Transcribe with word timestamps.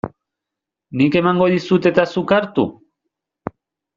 Nik 1.01 1.17
emango 1.19 1.49
dizut 1.51 1.89
eta 1.91 2.05
zuk 2.15 2.33
hartu? 2.39 2.65